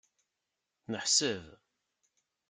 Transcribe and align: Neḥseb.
Neḥseb. 0.91 1.45